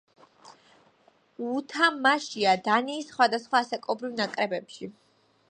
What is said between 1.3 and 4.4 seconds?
უთამაშია დანიის სხვადასხვა ასაკობრივ